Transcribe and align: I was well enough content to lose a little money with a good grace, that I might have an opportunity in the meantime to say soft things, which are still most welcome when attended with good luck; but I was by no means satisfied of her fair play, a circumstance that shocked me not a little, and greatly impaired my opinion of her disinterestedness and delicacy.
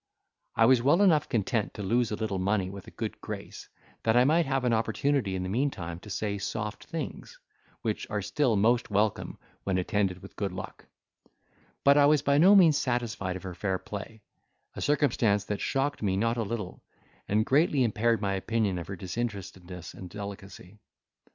I 0.55 0.65
was 0.65 0.81
well 0.81 1.03
enough 1.03 1.29
content 1.29 1.75
to 1.75 1.83
lose 1.83 2.09
a 2.09 2.15
little 2.15 2.39
money 2.39 2.71
with 2.71 2.87
a 2.87 2.97
good 2.97 3.21
grace, 3.21 3.69
that 4.01 4.17
I 4.17 4.23
might 4.23 4.47
have 4.47 4.63
an 4.65 4.73
opportunity 4.73 5.35
in 5.35 5.43
the 5.43 5.47
meantime 5.49 5.99
to 5.99 6.09
say 6.09 6.39
soft 6.39 6.85
things, 6.85 7.37
which 7.83 8.09
are 8.09 8.23
still 8.23 8.55
most 8.55 8.89
welcome 8.89 9.37
when 9.63 9.77
attended 9.77 10.23
with 10.23 10.35
good 10.35 10.53
luck; 10.53 10.87
but 11.83 11.97
I 11.99 12.07
was 12.07 12.23
by 12.23 12.39
no 12.39 12.55
means 12.55 12.79
satisfied 12.79 13.35
of 13.35 13.43
her 13.43 13.53
fair 13.53 13.77
play, 13.77 14.23
a 14.75 14.81
circumstance 14.81 15.45
that 15.45 15.61
shocked 15.61 16.01
me 16.01 16.17
not 16.17 16.35
a 16.35 16.41
little, 16.41 16.81
and 17.27 17.45
greatly 17.45 17.83
impaired 17.83 18.21
my 18.21 18.33
opinion 18.33 18.79
of 18.79 18.87
her 18.87 18.95
disinterestedness 18.95 19.93
and 19.93 20.09
delicacy. 20.09 20.79